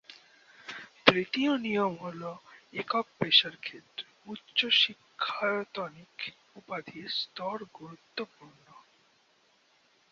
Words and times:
তৃতীয় 1.05 1.51
নিয়ম 1.57 1.93
হল 2.01 2.21
একক 2.73 3.05
পেশার 3.19 3.55
ক্ষেত্রে 3.57 4.05
উচ্চশিক্ষায়তনিক 4.25 6.15
উপাধির 6.55 7.07
স্তর 7.19 7.57
গুরুত্বপূর্ণ। 7.73 8.65